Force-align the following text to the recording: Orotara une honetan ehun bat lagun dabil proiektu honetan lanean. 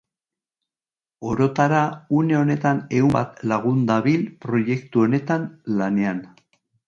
Orotara 1.31 1.81
une 2.21 2.35
honetan 2.37 2.79
ehun 3.01 3.13
bat 3.17 3.45
lagun 3.53 3.85
dabil 3.91 4.25
proiektu 4.47 5.05
honetan 5.07 5.45
lanean. 5.83 6.25